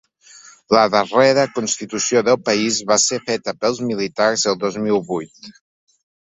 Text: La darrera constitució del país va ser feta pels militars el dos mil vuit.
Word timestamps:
La 0.75 0.85
darrera 0.93 1.43
constitució 1.57 2.23
del 2.29 2.39
país 2.47 2.79
va 2.93 2.97
ser 3.03 3.19
feta 3.27 3.55
pels 3.61 3.83
militars 3.91 4.47
el 4.53 4.59
dos 4.65 4.81
mil 4.87 4.99
vuit. 5.13 5.55